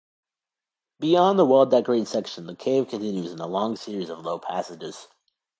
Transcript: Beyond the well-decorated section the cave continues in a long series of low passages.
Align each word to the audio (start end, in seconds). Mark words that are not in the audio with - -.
Beyond 0.99 1.37
the 1.37 1.45
well-decorated 1.45 2.07
section 2.07 2.47
the 2.47 2.55
cave 2.55 2.87
continues 2.87 3.31
in 3.33 3.37
a 3.37 3.45
long 3.45 3.75
series 3.75 4.09
of 4.09 4.21
low 4.21 4.39
passages. 4.39 5.07